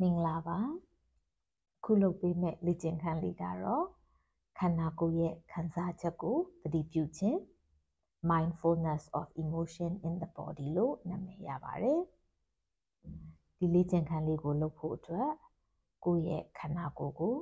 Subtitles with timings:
[0.00, 0.58] မင်္ဂလာပါ
[1.78, 3.86] အခုလုပ်ပေးမဲ့လေ့ကျင့်ခန်းလေးကတော့
[4.58, 7.38] ခန္ဓာကိုယ်ရဲ့ခံစားချက်ကိုသတိပြုခြင်း
[8.30, 12.00] mindfulness of emotion in the body လို့နာမည်ရပါတယ်
[13.58, 15.30] ဒီလေ့ကျင့်ခန်းလေးကိုလုပ်ဖို့အတွက်
[16.04, 17.36] ကိုယ့်ရဲ့ခန္ဓာကိုယ်ကို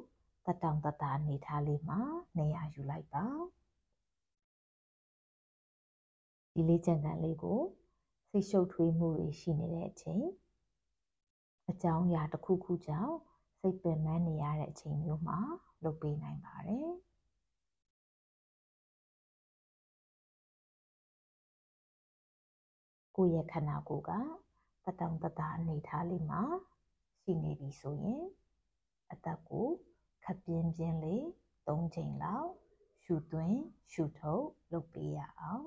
[0.46, 2.00] တတောင်တတာအနေထားလေးမှာ
[2.38, 3.24] နေရာယူလိုက်ပါ
[6.54, 7.60] ဒီလေ့ကျင့်ခန်းလေးကို
[8.30, 10.24] စိတ်ရှုပ်ထွေးမှုတွေရှိနေတဲ့အချိန်
[11.70, 13.16] အကြောင်းအရာတစ်ခုခုကြောင့်
[13.60, 15.38] စိတ်ပင်ပန်းနေရတဲ့အချိန်မျိုးမှာ
[15.84, 16.90] လုပ်ပေးနိုင်ပါတယ်
[23.16, 24.12] ကိုယ့်ရဲ့ခန္ဓာကိုယ်က
[24.84, 26.42] တတောင်တတာအနေထားလေးမှာ
[27.22, 28.24] ရှိနေပြီဆိုရင်
[29.12, 29.68] အသက်ကို
[30.24, 31.22] ခပ်ပြင်းပြင်းလေး
[31.66, 32.50] ၃ချိန်လောက်
[33.02, 33.58] ရှူသွင်း
[33.92, 35.66] ရှူထုတ်လုပ်ပေးရအောင်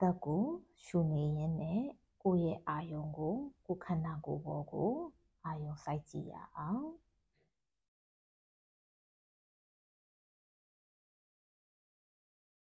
[0.00, 0.44] သက်ကို
[0.84, 1.82] ရှူနေရင်းနဲ့
[2.22, 3.34] ကိုယ့်ရဲ့အာယုံကို
[3.66, 4.92] ကိုယ်ခန္ဓာကိုယ်ပေါ်ကို
[5.44, 6.86] အာယုံစိုက်ကြည့်ရအောင်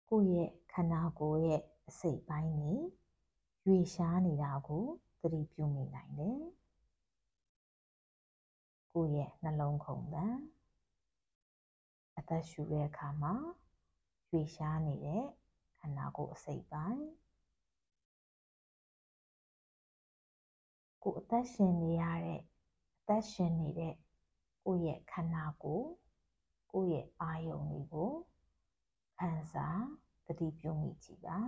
[0.08, 2.72] ကိုယ့်ရဲ့ခန္ဓာကိုယ်ရဲ့အစိတ်ပိုင်းနေ
[3.66, 4.84] ရွေရှားနေတာကို
[5.20, 6.42] သတိပြုမိနိုင်တယ်
[8.92, 10.36] ကိုယ့်ရဲ့နှလုံးခုန်တန်
[12.18, 13.34] အသက်ရှူတဲ့အခါမှာ
[14.30, 15.24] ရွေရှားနေတဲ့
[15.84, 17.04] ခန္ဓာကိုယ်အစိတ်ပိုင်း
[21.02, 22.40] ကိုယ်အသက်ရှင်နေရတဲ့
[23.00, 23.94] အသက်ရှင်နေတဲ့
[24.64, 25.88] ကိုယ့်ရဲ့ခန္ဓာကိုယ်
[26.72, 28.12] ကိုယ့်ရဲ့အာယုံတွေကို
[29.18, 29.82] ခံစား
[30.26, 31.38] သတိပြုမိကြည့်ပါ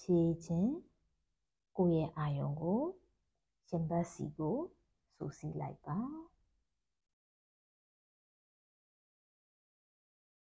[0.00, 0.72] ဖြည်းချင်း
[1.76, 2.82] ကိုယ့်ရဲ့အာယုံကို
[3.68, 4.58] ရှင်ဘတ်စီကို
[5.16, 5.98] စူးစီးလိုက်ပါ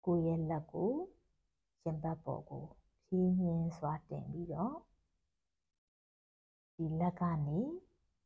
[0.07, 0.93] ကိုယ့်ရဲ့လက်ကို
[1.81, 2.65] ရှင်ဘတ်ပေါ်ကို
[3.07, 4.77] ဖြည်းညင်းစွာတင်ပြီးတော့
[6.77, 7.61] ဒီလက်ကနေ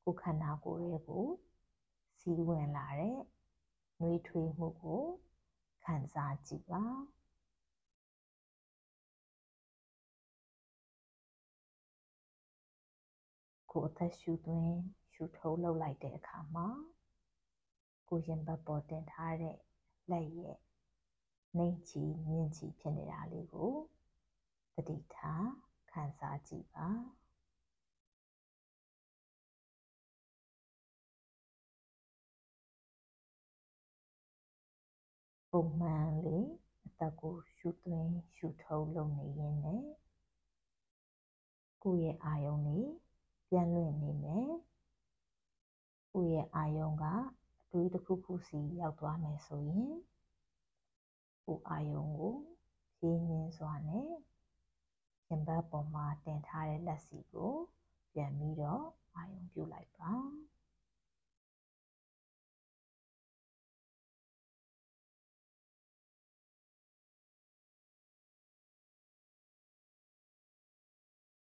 [0.04, 1.26] ကိုယ်ခန္ဓာကိုယ်ရဲ့ကို
[2.20, 3.18] စီးဝင်လာတဲ့
[3.98, 5.02] နှွေးထွေးမှုကို
[5.84, 6.84] ခံစားကြည့်ပါ
[13.78, 14.76] ကိုအသက်ရှူသွင်း
[15.12, 16.68] ရှူထုတ်လုပ်လိုက်တဲ့အခါမှာ
[18.08, 19.56] ကိုရင်ဘတ်ပေါ်တင်ထားတဲ့
[20.10, 20.56] လက်ရဲ့
[21.56, 23.72] နှိမ်ချီမြင့်ချီဖြစ်နေတာလေးကို
[24.74, 25.48] တတိထား
[25.90, 26.88] ခံစားကြည့်ပါ
[35.50, 36.48] ပုံမှန်လေး
[36.86, 39.84] အသက်ကိုရှူသွင်းရှူထုတ်လုပ်နေရင်းနဲ့
[41.82, 43.05] ကိုယ့်ရဲ့အာယုံလေး
[43.48, 44.50] ပြန်လွင့်နေမယ်။
[46.12, 47.04] ကိုယ့်ရဲ့အာယုံက
[47.62, 49.92] အတွေးတစ်ခုခုစီရောက်သွားမယ်ဆိုရင်
[51.44, 52.34] ကိုယ်အာယုံကို
[52.96, 54.10] ဖြည်းညင်းစွာနဲ့
[55.28, 57.54] ရင်ဘတ်ပေါ်မှာတင်ထားတဲ့လက်စီကို
[58.12, 58.84] ပြန်ပြီးတော့
[59.14, 60.12] အာယုံပြုလိုက်ပါ။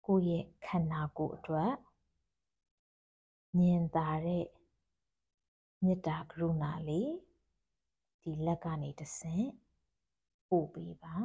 [0.05, 1.73] ကိုယ့်ရဲ့ခန္ဓာကိုယ်အတွက်
[3.59, 4.45] ညင်သာတဲ့
[5.83, 7.11] မေတ္တာကရုဏာလေး
[8.21, 9.47] ဒီလက်ကနေတဆင့်
[10.49, 11.17] ပို့ပေးပါ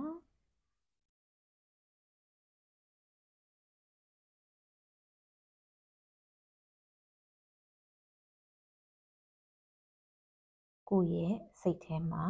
[10.90, 12.26] ကိုယ့်ရဲ့စိတ်ထဲမှာ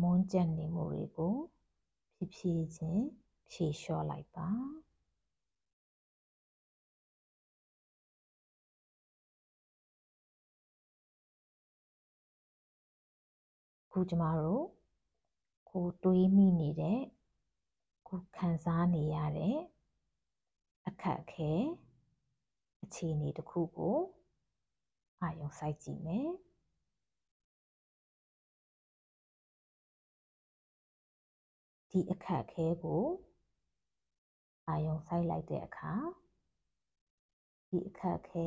[0.00, 1.36] မွန်းကြက်နေမှုတွေကို
[2.16, 3.04] ဖြည်းဖြည်းချင်း
[3.50, 4.83] ဖြေလျှော့လိုက်ပါ
[13.96, 14.64] ခုကျမတို့
[15.70, 17.00] ကိုတွေးမိနေတဲ့
[18.08, 19.58] ကိုခံစားနေရတဲ့
[20.86, 21.52] အခက်အခဲ
[22.82, 23.98] အခြေအနေတစ်ခုကို
[25.20, 26.30] အာရုံစိုက်ကြည့်မယ်
[31.90, 33.04] ဒီအခက်အခဲကို
[34.68, 35.92] အာရုံစိုက်လိုက်တဲ့အခါ
[37.68, 38.46] ဒီအခက်အခဲ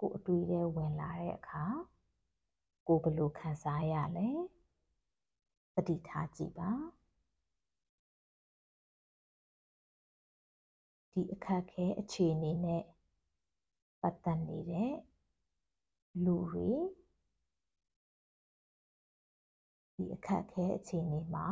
[0.00, 1.64] ကိုအတွေ့အကြုံဝင်လာတဲ့အခါ
[2.86, 4.28] ကိုဘယ်လိုခံစားရလဲ
[5.74, 6.72] သတိထားကြည့်ပါ
[11.12, 12.82] ဒီအခက်ခဲအခြေအနေနဲ့
[14.02, 14.92] ပတ်သက်နေတဲ့
[16.24, 16.70] လူတွေ
[19.96, 21.48] ဒီအခက်ခဲအခြေအနေမှာ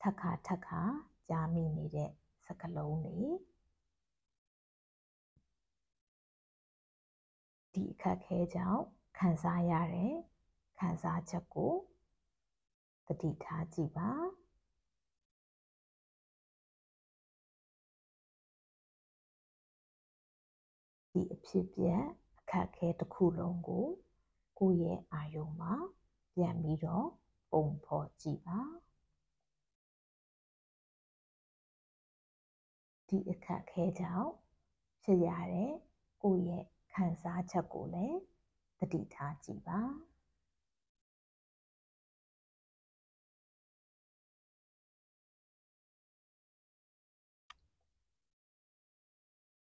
[0.00, 0.82] ထပ်ခါထပ်ခါ
[1.28, 2.10] ကြားမိနေတဲ့
[2.46, 3.20] စကားလုံးတွေ
[7.74, 8.84] ဒီအခက်ခဲကြောင့်
[9.18, 10.14] ခံစားရတဲ့
[10.78, 11.72] ခံစားချက်ကို
[13.06, 14.10] တတိထားကြည့်ပါ
[21.12, 22.04] ဒီအဖြစ်ပြက်
[22.38, 23.86] အခက်ခဲတစ်ခုလုံးကို
[24.58, 25.74] ကိုယ့်ရဲ့အာယုံမှာ
[26.34, 27.08] ပြန်ပြီးတော့
[27.52, 28.60] ပုံဖော်ကြည့်ပါ
[33.08, 34.30] ဒီအခက်ခဲကြောင့်
[35.02, 35.72] ဖြစ်ရတဲ့
[36.22, 38.18] ကိုယ့်ရဲ့ခံစားချက်ကိုလည်း
[38.80, 39.80] တတိထားကြည့်ပါ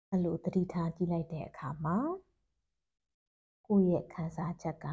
[0.09, 1.97] အဲ့လိုတတိထားကြည့်လိုက်တဲ့အခါမှာ
[3.67, 4.87] ကိုယ့်ရဲ့ခံစားချက်က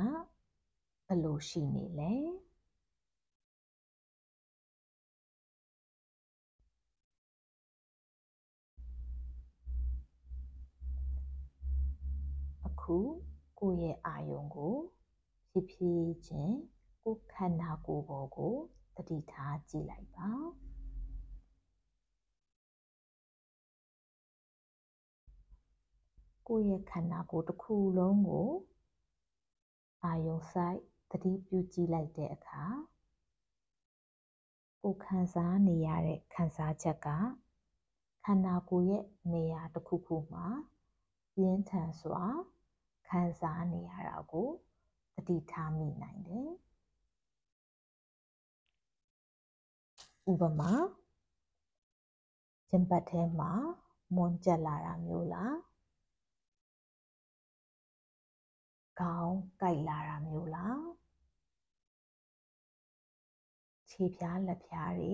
[1.06, 2.14] ဘယ်လိုရှိနေလဲ
[12.66, 12.98] အခု
[13.64, 14.74] ကိုယ့်ရဲ့အာယုံကို
[15.50, 16.56] ဖြည်းဖြည်းချင်း
[17.02, 18.54] ကိုယ်ခန္ဓာကိုယ်ပေါ်ကို
[18.96, 20.30] တတိထားကြည့်လိုက်ပါ
[26.48, 28.50] ကိုယ့်ရဲ့ခန္ဓာကိုယ်တစ်ခုလုံးကို
[30.04, 30.78] အာယုံဆိုင်
[31.10, 32.64] တတိပြုကြည့်လိုက်တဲ့အခါ
[34.82, 37.08] ကိုခံစားနေရတဲ့ခံစားချက်က
[38.24, 40.46] ခန္ဓာကိုယ်ရဲ့နေရာတစ်ခုခုမှာ
[41.34, 42.24] ပြင်းထန်စွာ
[43.14, 44.48] ခံစားနေရတာကို
[45.14, 46.50] တတိထားမိနိုင်တယ်
[50.30, 50.72] ဥပမာ
[52.68, 53.52] ကျင်ပတ်ထဲမှာ
[54.14, 55.56] မွန်ကျက်လာတာမျိုးလား
[59.00, 60.82] ခေါင်းကိုက်လာတာမျိုးလား
[63.90, 65.12] ခြေဖြားလက်ဖြားတွေ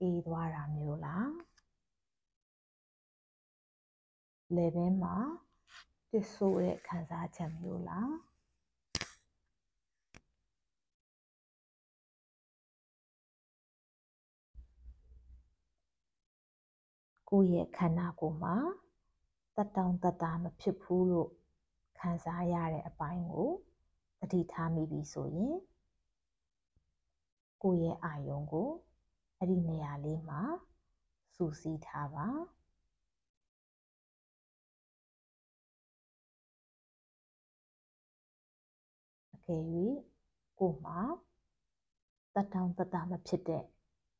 [0.00, 1.32] အေးသွားတာမျိုးလား
[4.54, 5.16] လေဘင်းမှာ
[6.16, 8.14] တစ်ဆိုးတဲ့ခံစားချက်မျိုးလား
[17.30, 18.56] ကိုယ့်ရဲ့ခန္ဓာကိုယ်မှာ
[19.56, 21.30] တတောင်တတာမဖြစ်ဘူးလို့
[21.98, 23.50] ခံစားရတဲ့အပိုင်းကို
[24.20, 25.56] သတိထားမိပြီဆိုရင်
[27.62, 28.70] ကိုယ့်ရဲ့အာယုံကို
[29.38, 30.40] အဲ့ဒီနေရာလေးမှာ
[31.34, 32.28] စူးစီးထားပါ
[39.48, 39.64] အကယ်၍
[40.58, 41.00] ကိုယ်မှာ
[42.34, 43.64] တတောင်တတာမဖြစ်တဲ့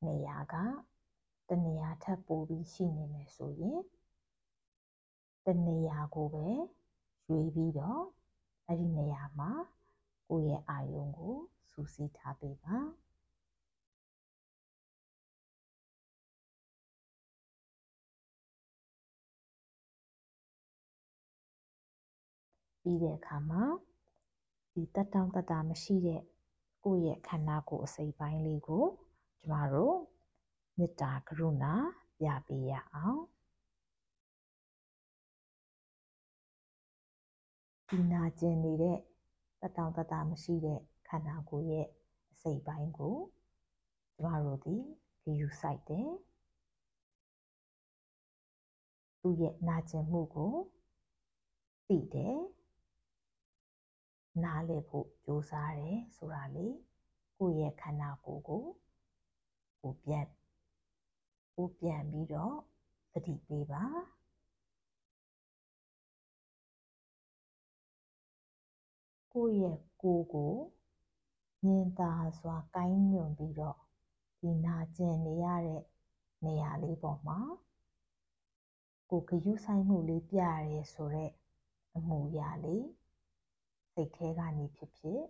[0.06, 0.54] နေရာက
[1.48, 3.80] တနေရာထပ်ပိုပြီးရှိနေမယ်ဆိုရင်
[5.46, 6.46] တနေရာကိုပဲ
[7.28, 8.02] ရွေးပြီးတော့
[8.66, 9.50] အဲ့ဒီနေရာမှာ
[10.28, 11.36] ကိုယ့်ရဲ့အာယုံကို
[11.70, 12.78] စူးစီးထားပေးပါ
[22.82, 23.62] ပြီးတဲ့အခါမှာ
[24.78, 26.22] ဒီတက်တောင့်တက်တာမရှိတဲ့
[26.84, 28.84] ကိုယ့်ရဲ့ခန္ဓာကိုယ်အစိပ်ပိုင်းလေးကို
[29.40, 29.96] ကျမတို့
[30.78, 31.74] မေတ္တာကရုဏာ
[32.20, 33.20] ပြပေးရအောင်
[37.88, 38.98] ဒီနာကျင်နေတဲ့
[39.62, 41.86] တတောင်တတာမရှိတဲ့ခန္ဓာကိုယ်ရဲ့
[42.32, 43.16] အစိတ်ပိုင်းကို
[44.16, 44.76] ကျမတို့ဒီ
[45.24, 46.10] ဂယူဆိုင်တယ်
[49.20, 50.54] သူ့ရဲ့နာကျင်မှုကို
[51.88, 52.38] သိတယ်
[54.44, 56.68] နားလည်ဖို့ကြိုးစားတယ်ဆိုတာလေ
[57.38, 58.64] ကိုယ့်ရဲ့ခန္ဓာကိုယ်ကို
[59.82, 60.26] ကိုပြန်
[61.56, 62.56] ကိုပြန်ပြီးတော့
[63.12, 63.84] သတိပေးပါ
[69.32, 70.54] ကိုယ့်ရဲ့ကိုယ်ကို
[71.64, 73.78] မြင်သာစွာကိုင်းညွန်ပြီးတော့
[74.40, 75.82] ဒီနာကျင်နေရတဲ့
[76.44, 77.38] နေရာလေးပေါ်မှာ
[79.10, 80.40] ကိုဂယုဆိုင်မှုလေးပြ
[80.70, 81.32] ရဲဆိုတော့
[81.96, 82.86] အမှုရာလေး
[83.98, 85.22] စိတ်ထဲကနေဖြစ်ဖြစ်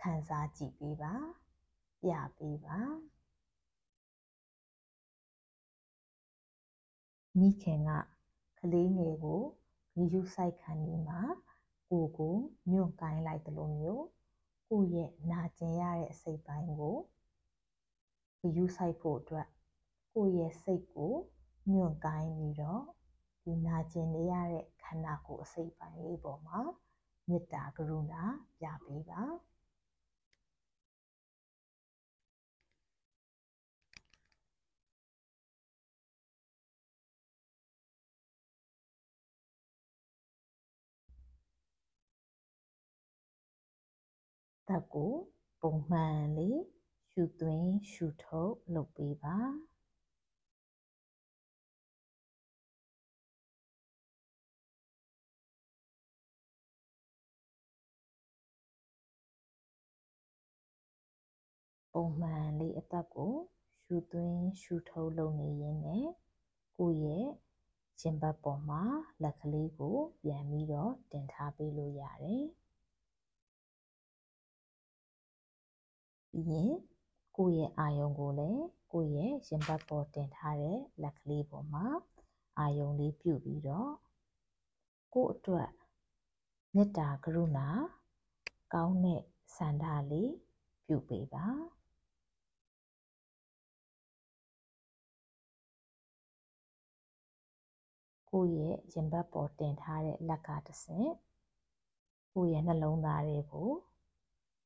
[0.00, 1.14] ခံစားကြည့်ပေးပါ
[2.02, 2.80] ပြပေးပါ
[7.38, 7.90] မိခင်က
[8.58, 9.42] ကလေးငယ်ကို
[9.96, 11.20] ဂယုဆိုင်ခံနေမှာ
[11.88, 12.36] ကိုယ်ကို
[12.70, 14.06] ညွန့်ကိုင်းလိုက်သလိုမျိုး
[14.68, 16.96] ကိုယ့်ရဲ့နာကျင်ရတဲ့အစိတ်ပိုင်းကို
[18.40, 19.48] ဂယူးဆိုင်ဖို့အတွက်
[20.14, 21.14] ကိုယ့်ရဲ့စိတ်ကို
[21.72, 22.82] ညွန့်ကိုင်းပြီးတော့
[23.42, 26.60] ဒီနာကျင်နေရတဲ့ခန္ဓာကိုယ်အစိတ်ပိုင်းလေးပေါ်မှာ
[27.32, 28.22] မေတ္တာကရုဏာ
[28.60, 29.22] ပြပေးပါ
[44.68, 45.12] တက်ကို
[45.62, 46.62] ပုံမှန်လေး
[47.10, 49.36] ရှူသွင်းရှူထုတ်လုပ်ပေးပါ
[61.92, 63.34] ပုံမှန်လေးအသက်ကို
[63.84, 66.06] ရှူသွင်းရှူထုတ်လုပ်နေရင်းနဲ့
[66.78, 67.26] ကိုယ့်ရဲ့
[68.00, 68.82] ရင်ဘတ်ပေါ်မှာ
[69.22, 72.44] လက်ကလေးကိုပြန်ပြီးတော့တင်ထားပေးလို့ရတယ်။
[76.30, 76.72] ပြီးရင်
[77.36, 81.86] ကိုယ့်ရဲ့အာယုံကိုလည်းကိုယ့်ရဲ့ရင်ဘတ်ပေါ်တင်ထားတဲ့လက်ကလေးပေါ်မှာ
[82.58, 83.92] အာယုံလေးပြုတ်ပြီးတော့
[85.14, 85.70] ကိုယ့်အတွက်
[86.74, 87.68] မေတ္တာကရုဏာ
[88.74, 89.22] ကောင်းတဲ့
[89.56, 90.32] စန္ဒလေး
[90.86, 91.46] ပြုပေးပါ
[98.32, 101.12] ကိုယ့်ရဲ့ရင်ဘတ်ပေါ်တင်ထားတဲ့လက်ကတဆင့်
[102.34, 103.70] ကိုယ့်ရဲ့နှလုံးသားတွေကို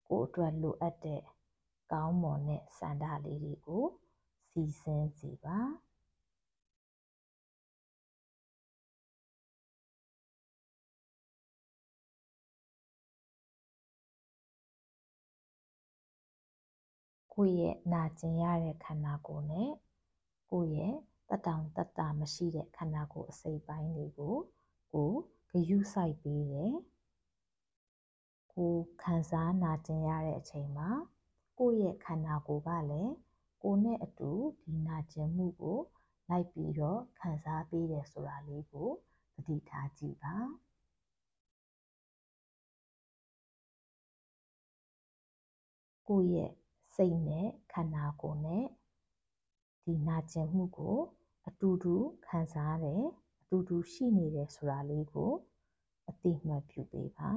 [0.09, 1.23] ကိုယ့်အတွက်လိုအပ်တဲ့
[1.93, 3.85] ကောင်းမွန်တဲ့စန္ဒလေးတွေကို
[4.51, 5.61] စီစဉ်စီပါ
[17.35, 19.71] ကိုယ့်ရဲ့နာကျင်ရတဲ့ခန္ဓာကိုယ်နဲ့
[20.51, 20.97] ကိုယ့်ရဲ့
[21.29, 24.37] တက်တောင်တက်တာမရှိတဲ့ခန္ဓာကိုယ်အစိတ်ပိုင်းတွေကို
[24.93, 25.13] ကို
[25.51, 26.75] ဂယုစိုက်ပေးတယ်
[28.55, 30.91] ကိုခံစားနာကျင်ရတဲ့အချိန်မှာ
[31.59, 33.15] ကိုယ့်ရဲ့ခန္ဓာကိုယ်ကလည်း
[33.63, 34.31] ကိုယ်နဲ့အတူ
[34.63, 35.79] ဒီနာကျင်မှုကို
[36.31, 38.89] လိုက်ပြီးတော့ခံစားပေးတယ်ဆိုတာလေးကို
[39.35, 40.37] သတိထားကြည့်ပါ
[46.09, 46.53] ကိုယ့်ရဲ့
[46.97, 48.65] စိတ်နဲ့ခန္ဓာကိုယ်နဲ့
[49.89, 50.99] ဒီနာကျင်မှုကို
[51.49, 51.95] အတူတူ
[52.27, 53.05] ခံစားတယ်
[53.41, 55.33] အတူတူရှိနေတယ်ဆိုတာလေးကို
[56.11, 57.33] အသိမှတ်ပြုပေးပါ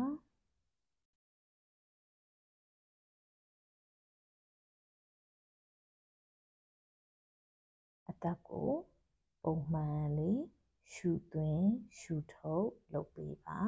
[8.09, 8.71] အသက်ကို
[9.43, 10.41] ပုံမှန်လေး
[10.93, 11.67] ရှူသွင်း
[11.99, 13.61] ရှူထုတ်လုပ်ပေးပါ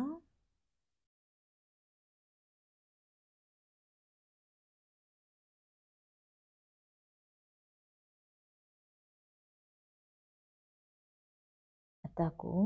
[12.18, 12.63] သက်ကို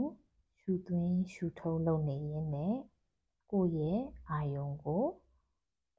[0.60, 2.78] ရှူသွင်းရှူထုံးလုပ်နေရင်းနဲ့
[3.52, 5.06] ကိုယ့်ရဲ့အာယုံကို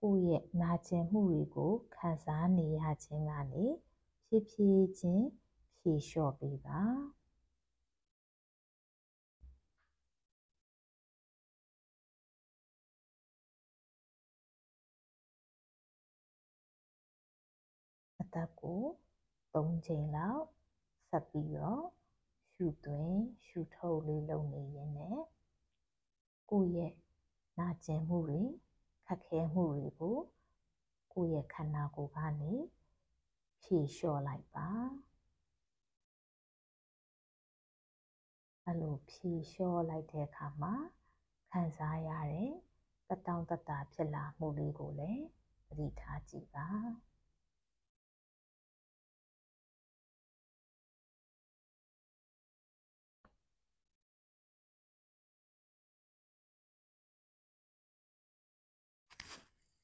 [0.03, 3.67] ကိုယ့်ရဲ့နာကျင်မှုတွေကိုခံစားနေရခြင်းကနေ
[4.27, 5.27] ဖြည်းဖြည်းချင်း
[5.79, 6.83] ဖြေလျှော့ပေးပါ
[18.21, 18.83] အသက်ကို
[19.55, 20.45] ၃ချိန်လောက်
[21.11, 21.85] ဆက်ပြီးတော့
[22.59, 25.21] ရှုသွင်းရှုထုတ်လေးလုပ်နေရင်းနဲ့
[26.51, 26.95] ကိုယ့်ရဲ့
[27.59, 28.43] နာကျင်မှုတွေ
[29.07, 30.19] ခက်ခဲမှုတွေကို
[31.13, 32.55] ကိုယ့်ရဲ့ခန္ဓာကိုယ်ကနေ
[33.63, 34.71] ဖြေလျှော့လိုက်ပါ
[38.65, 40.75] အဲ့လိုဖြေလျှော့လိုက်တဲ့အခါမှာ
[41.51, 42.53] ခံစားရတဲ့
[43.09, 45.25] တတောင့်တတဖြစ်လာမှုလေးကိုလည်း
[45.69, 46.69] သတိထားကြည့်ပါ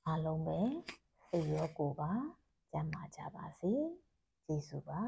[0.06, 0.60] အားလုံးပဲ
[1.28, 2.12] စိတ်ရောကိုယ်ပါ
[2.70, 3.72] ကျန်းမာကြပါစေ
[4.46, 5.02] ကျေးဇူးပါ